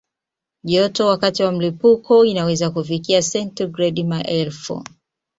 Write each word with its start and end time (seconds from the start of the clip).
Joto 0.63 1.07
wakati 1.07 1.43
wa 1.43 1.51
mlipuko 1.51 2.25
inaweza 2.25 2.69
kufikia 2.69 3.21
sentigredi 3.21 4.03
maelfu. 4.03 4.83